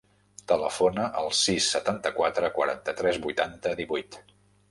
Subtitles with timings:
[0.51, 4.19] Telefona al sis, setanta-quatre, quaranta-tres, vuitanta, divuit.